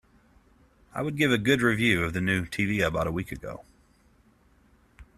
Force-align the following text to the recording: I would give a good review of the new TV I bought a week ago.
I 0.95 1.03
would 1.03 1.15
give 1.15 1.31
a 1.31 1.37
good 1.37 1.61
review 1.61 2.03
of 2.03 2.13
the 2.13 2.21
new 2.21 2.45
TV 2.47 2.83
I 2.83 2.89
bought 2.89 3.05
a 3.05 3.11
week 3.11 3.31
ago. 3.31 3.63